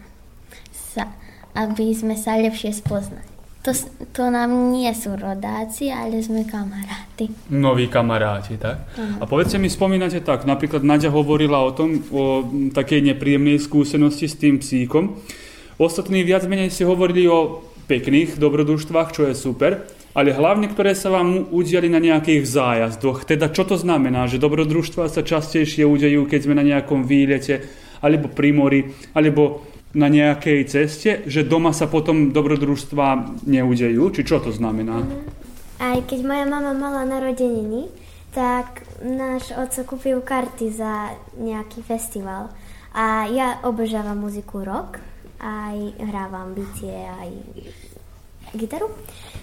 sa, 0.71 1.11
aby 1.59 1.91
sme 1.91 2.15
sa 2.15 2.39
lepšie 2.39 2.71
spoznali. 2.71 3.27
To, 3.61 3.77
to 4.17 4.33
nám 4.33 4.73
nie 4.73 4.89
sú 4.97 5.13
rodáci, 5.21 5.93
ale 5.93 6.25
sme 6.25 6.49
kamaráti. 6.49 7.29
Noví 7.53 7.93
kamaráti, 7.93 8.57
tak? 8.57 8.89
Uh-huh. 8.97 9.21
A 9.21 9.29
povedzte 9.29 9.61
mi, 9.61 9.69
spomínate 9.69 10.25
tak, 10.25 10.49
napríklad 10.49 10.81
Nadia 10.81 11.13
hovorila 11.13 11.61
o 11.61 11.77
tom, 11.77 12.01
o 12.09 12.41
takej 12.73 13.13
nepríjemnej 13.13 13.61
skúsenosti 13.61 14.33
s 14.33 14.41
tým 14.41 14.57
psíkom. 14.65 15.21
Ostatní 15.77 16.25
viac 16.25 16.49
menej 16.49 16.73
si 16.73 16.89
hovorili 16.89 17.29
o 17.29 17.61
pekných 17.91 18.39
dobrodružstvách, 18.39 19.09
čo 19.11 19.27
je 19.27 19.35
super, 19.35 19.83
ale 20.15 20.31
hlavne, 20.31 20.71
ktoré 20.71 20.95
sa 20.95 21.11
vám 21.11 21.51
udiali 21.51 21.91
na 21.91 21.99
nejakých 21.99 22.47
zájazdoch. 22.47 23.27
Teda 23.27 23.51
čo 23.51 23.67
to 23.67 23.75
znamená, 23.75 24.31
že 24.31 24.39
dobrodružstva 24.39 25.11
sa 25.11 25.27
častejšie 25.27 25.83
udejú, 25.83 26.31
keď 26.31 26.41
sme 26.47 26.55
na 26.55 26.63
nejakom 26.63 27.03
výlete, 27.03 27.67
alebo 27.99 28.31
pri 28.31 28.51
mori, 28.55 28.81
alebo 29.15 29.67
na 29.91 30.07
nejakej 30.07 30.61
ceste, 30.71 31.11
že 31.27 31.43
doma 31.43 31.75
sa 31.75 31.91
potom 31.91 32.31
dobrodružstva 32.31 33.39
neudejú? 33.51 34.15
Či 34.15 34.23
čo 34.23 34.39
to 34.39 34.55
znamená? 34.55 35.03
Aj 35.83 35.99
keď 36.07 36.21
moja 36.23 36.47
mama 36.47 36.71
mala 36.77 37.03
narodeniny, 37.03 37.91
tak 38.31 38.87
náš 39.03 39.51
oco 39.51 39.95
kúpil 39.95 40.23
karty 40.23 40.71
za 40.71 41.19
nejaký 41.35 41.83
festival. 41.83 42.55
A 42.95 43.27
ja 43.31 43.63
obožávam 43.67 44.19
muziku 44.19 44.63
rock, 44.63 44.99
aj 45.41 45.77
hrávam 46.05 46.53
bicie, 46.53 46.93
aj 46.93 47.31
gitaru. 48.55 48.93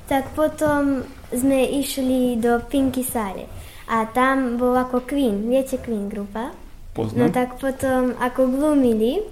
Tak 0.07 0.31
potom 0.37 1.03
sme 1.33 1.67
išli 1.67 2.37
do 2.39 2.61
Pinky 2.69 3.03
Sale. 3.03 3.49
A 3.87 4.07
tam 4.07 4.59
bol 4.59 4.75
ako 4.75 5.07
Queen, 5.07 5.47
viete 5.47 5.79
Queen 5.79 6.11
grupa? 6.11 6.51
Poznám. 6.91 7.19
No 7.19 7.25
tak 7.29 7.61
potom 7.61 8.17
ako 8.19 8.51
glumili 8.51 9.23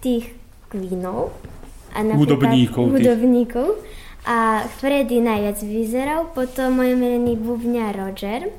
tých 0.00 0.32
Queenov. 0.68 1.32
A 1.96 2.04
hudobníkov. 2.04 2.92
Hudobníkov. 2.92 3.80
A 4.28 4.68
Freddy 4.68 5.24
najviac 5.24 5.58
vyzeral, 5.64 6.28
potom 6.36 6.78
môj 6.78 6.92
milý 6.94 7.34
bubňa 7.40 7.96
Roger. 7.96 8.52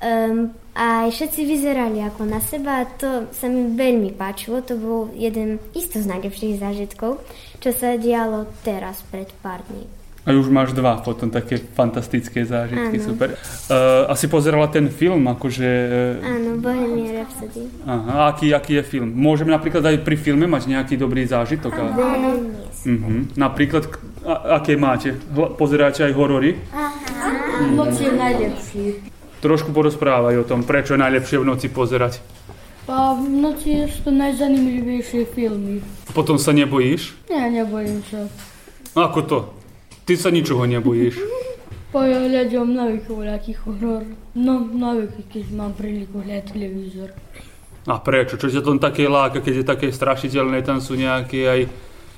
Um, 0.00 0.56
a 0.72 1.12
všetci 1.12 1.44
vyzerali 1.44 2.00
ako 2.00 2.24
na 2.24 2.40
seba 2.40 2.80
a 2.80 2.88
to 2.88 3.28
sa 3.36 3.52
mi 3.52 3.76
veľmi 3.76 4.16
páčilo. 4.16 4.64
To 4.64 4.74
bol 4.80 5.00
jeden 5.12 5.60
isto 5.76 6.00
z 6.00 6.08
najlepších 6.08 6.56
zážitkov, 6.56 7.20
čo 7.60 7.70
sa 7.76 8.00
dialo 8.00 8.48
teraz 8.64 9.04
pred 9.12 9.28
pár 9.44 9.60
dní. 9.68 9.84
A 10.24 10.36
už 10.36 10.52
máš 10.52 10.76
dva 10.76 11.00
potom 11.00 11.32
také 11.32 11.56
fantastické 11.56 12.44
zážitky, 12.44 13.00
Áno. 13.00 13.06
super. 13.08 13.28
Uh, 13.68 14.04
asi 14.12 14.28
pozerala 14.28 14.68
ten 14.68 14.92
film, 14.92 15.24
akože... 15.32 15.68
Uh... 16.20 16.32
Áno, 16.32 16.50
Bohemian 16.60 17.24
Rhapsody. 17.24 17.64
Aha, 17.88 18.28
aký, 18.32 18.52
aký 18.52 18.80
je 18.80 18.84
film? 18.84 19.08
Môžeme 19.16 19.52
napríklad 19.52 19.80
aj 19.80 20.04
pri 20.04 20.16
filme 20.20 20.44
mať 20.44 20.68
nejaký 20.68 21.00
dobrý 21.00 21.24
zážitok? 21.24 21.72
Áno. 21.72 22.36
Uh-huh. 22.84 23.28
Napríklad, 23.36 23.88
a, 24.24 24.60
aké 24.60 24.76
máte? 24.76 25.16
Pozeráte 25.56 26.04
aj 26.04 26.12
horory? 26.12 26.56
Aha. 26.72 26.92
Noc 27.76 27.96
je 27.96 28.12
najlepší. 28.12 28.84
Trošku 29.40 29.72
porozprávaj 29.72 30.36
o 30.36 30.44
tom, 30.44 30.60
prečo 30.68 30.92
je 30.92 31.00
najlepšie 31.00 31.40
v 31.40 31.48
noci 31.48 31.72
pozerať. 31.72 32.20
A 32.90 33.16
v 33.16 33.24
noci 33.40 33.88
sú 33.88 34.08
to 34.08 34.12
najzanimivejšie 34.12 35.24
filmy. 35.32 35.80
Potom 36.12 36.36
sa 36.36 36.52
nebojíš? 36.52 37.16
Nie, 37.32 37.48
nebojím 37.48 38.04
sa. 38.04 38.28
Ako 38.98 39.20
to? 39.24 39.38
Ty 40.04 40.14
sa 40.18 40.28
ničoho 40.28 40.66
nebojíš? 40.66 41.16
Pa 41.90 42.06
ja 42.06 42.22
hľadám 42.22 42.70
navyku 42.70 43.18
voľaký 43.18 43.58
horor. 43.66 44.06
No, 44.34 44.62
navyku, 44.62 45.26
keď 45.26 45.44
mám 45.54 45.72
priliku 45.74 46.22
hľadať 46.22 46.44
televízor. 46.54 47.10
A 47.88 47.96
prečo? 47.98 48.38
Čo 48.38 48.52
ťa 48.52 48.62
tam 48.62 48.78
také 48.78 49.08
láka, 49.10 49.40
keď 49.40 49.54
je 49.62 49.64
také 49.66 49.86
strašiteľné, 49.90 50.62
tam 50.62 50.78
sú 50.78 50.94
nejaké 50.94 51.40
aj 51.48 51.60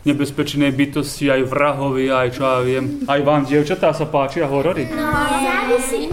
nebezpečné 0.04 0.74
bytosti, 0.74 1.30
aj 1.30 1.48
vrahovi, 1.48 2.10
aj 2.10 2.28
čo 2.36 2.42
ja 2.44 2.60
viem. 2.60 3.06
Aj 3.08 3.20
vám, 3.22 3.48
dievčatá, 3.48 3.94
sa 3.96 4.04
páčia 4.04 4.44
horory? 4.44 4.90
No, 4.90 5.08
závisí 5.40 6.11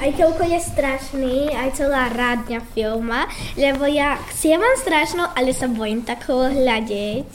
aj 0.00 0.10
koľko 0.16 0.42
je 0.50 0.60
strašný, 0.60 1.36
aj 1.54 1.78
celá 1.78 2.10
rádňa 2.10 2.60
filma, 2.74 3.30
lebo 3.54 3.86
ja 3.86 4.18
chcievam 4.34 4.74
strašno, 4.80 5.28
ale 5.36 5.54
sa 5.54 5.70
bojím 5.70 6.02
takého 6.02 6.50
hľadeť, 6.50 7.30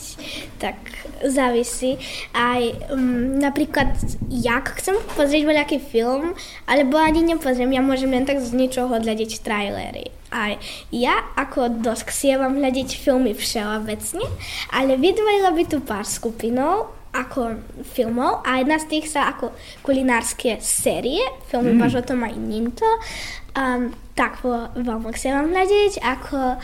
tak 0.60 0.76
závisí. 1.24 1.98
Aj 2.36 2.62
um, 2.92 3.40
napríklad, 3.40 3.96
jak 4.30 4.76
chcem 4.82 5.00
pozrieť 5.16 5.44
voľaký 5.48 5.78
film, 5.80 6.36
alebo 6.68 7.00
ani 7.00 7.24
nepozriem, 7.24 7.72
ja 7.72 7.82
môžem 7.82 8.12
len 8.12 8.28
tak 8.28 8.42
z 8.42 8.52
ničoho 8.52 8.92
hľadiť 8.92 9.42
trailery. 9.42 10.12
Aj 10.36 10.60
ja 10.92 11.24
ako 11.40 11.80
dosť 11.80 12.12
ksievam 12.12 12.60
hľadiť 12.60 13.00
filmy 13.00 13.32
všeobecne, 13.32 14.26
ale 14.74 15.00
vytvorila 15.00 15.56
by 15.56 15.64
tu 15.70 15.78
pár 15.80 16.04
skupinov, 16.04 16.92
ako 17.16 17.64
filmov 17.88 18.44
a 18.44 18.60
jedna 18.60 18.76
z 18.76 18.86
tých 18.92 19.06
sa 19.08 19.32
ako 19.32 19.56
kulinárske 19.82 20.60
série, 20.60 21.24
filmy 21.48 21.80
mm. 21.80 21.96
o 21.96 22.04
tom 22.04 22.28
aj 22.28 22.36
Ninto, 22.36 22.90
um, 23.56 23.96
tak 24.16 24.44
veľmi 24.76 25.10
chcem 25.16 25.32
hľadiť 25.32 26.04
ako 26.04 26.60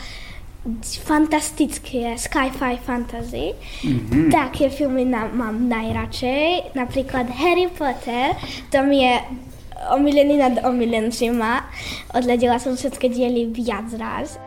fantastické 1.02 2.14
sci-fi 2.14 2.78
fantasy. 2.78 3.58
Mm-hmm. 3.82 4.30
Také 4.30 4.70
filmy 4.70 5.02
na, 5.02 5.26
mám 5.26 5.66
najradšej. 5.66 6.78
Napríklad 6.78 7.26
Harry 7.34 7.66
Potter, 7.66 8.38
to 8.70 8.86
mi 8.86 9.02
je 9.02 9.14
omilený 9.90 10.38
nad 10.38 10.62
omilenčíma. 10.62 11.66
Odhľadila 12.14 12.62
som 12.62 12.78
všetky 12.78 13.10
diely 13.10 13.50
viac 13.50 13.90
raz. 13.98 14.38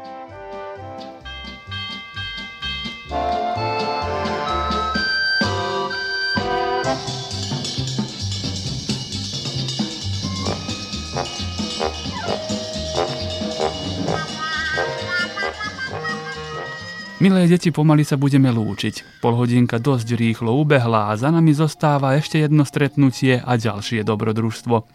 Milé 17.25 17.49
deti, 17.49 17.73
pomaly 17.73 18.05
sa 18.05 18.21
budeme 18.21 18.53
lúčiť. 18.53 19.17
Polhodinka 19.17 19.81
dosť 19.81 20.13
rýchlo 20.13 20.61
ubehla 20.61 21.09
a 21.09 21.17
za 21.17 21.33
nami 21.33 21.57
zostáva 21.57 22.13
ešte 22.13 22.37
jedno 22.37 22.61
stretnutie 22.69 23.41
a 23.41 23.57
ďalšie 23.57 24.05
dobrodružstvo. 24.05 24.85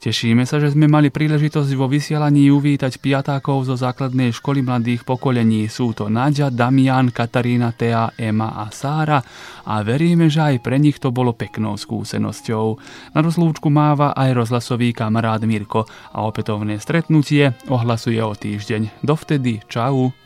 Tešíme 0.00 0.48
sa, 0.48 0.64
že 0.64 0.72
sme 0.72 0.88
mali 0.88 1.12
príležitosť 1.12 1.76
vo 1.76 1.84
vysielaní 1.84 2.48
uvítať 2.48 2.96
piatákov 3.04 3.68
zo 3.68 3.76
základnej 3.76 4.32
školy 4.32 4.64
mladých 4.64 5.04
pokolení. 5.04 5.68
Sú 5.68 5.92
to 5.92 6.08
Nadia, 6.08 6.48
Damian, 6.48 7.12
Katarína, 7.12 7.76
Tea, 7.76 8.16
Ema 8.16 8.64
a 8.64 8.72
Sára 8.72 9.20
a 9.68 9.84
veríme, 9.84 10.32
že 10.32 10.40
aj 10.40 10.64
pre 10.64 10.80
nich 10.80 10.96
to 10.96 11.12
bolo 11.12 11.36
peknou 11.36 11.76
skúsenosťou. 11.76 12.80
Na 13.12 13.20
rozlúčku 13.20 13.68
máva 13.68 14.16
aj 14.16 14.32
rozhlasový 14.32 14.96
kamarát 14.96 15.44
Mirko 15.44 15.84
a 16.16 16.24
opätovné 16.24 16.80
stretnutie 16.80 17.52
ohlasuje 17.68 18.24
o 18.24 18.32
týždeň. 18.32 19.04
Dovtedy, 19.04 19.60
čau. 19.68 20.23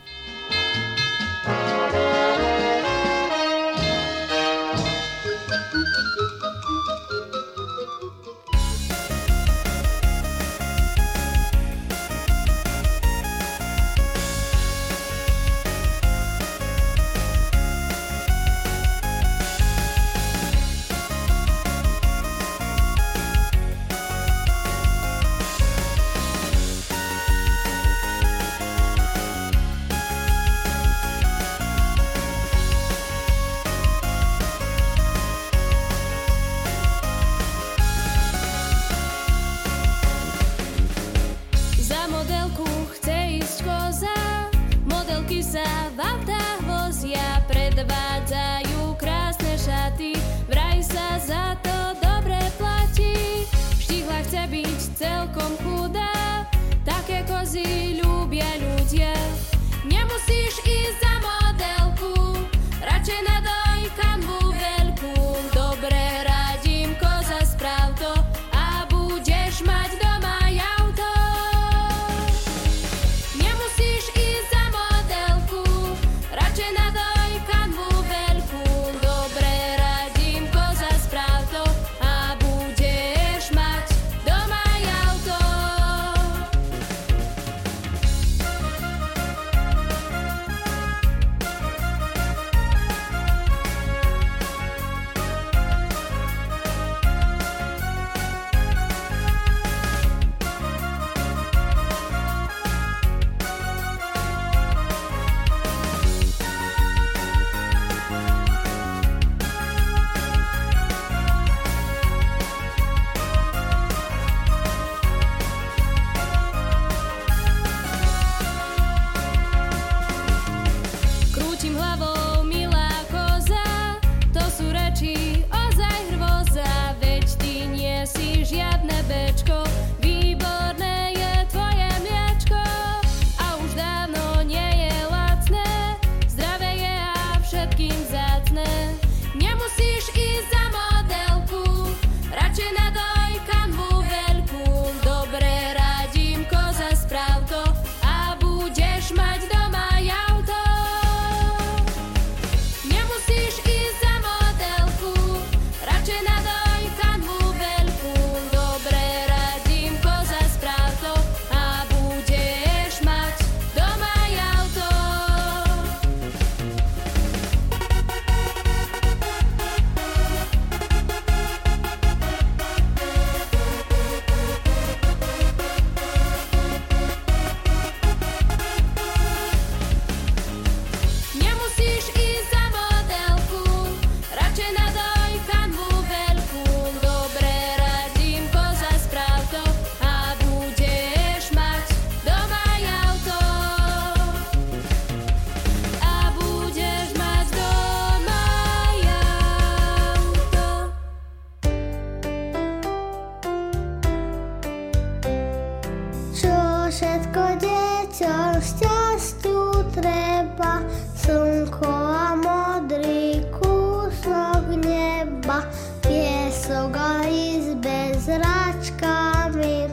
Zračkami, 218.79 219.91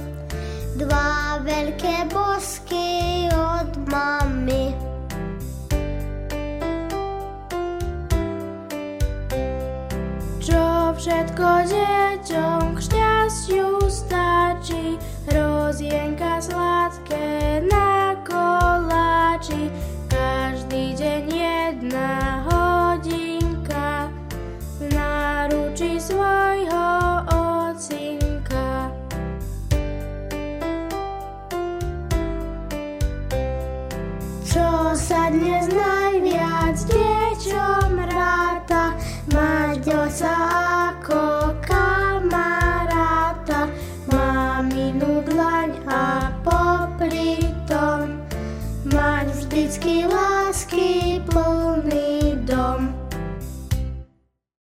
dva 0.78 1.42
veľké 1.42 2.06
bosky 2.14 2.65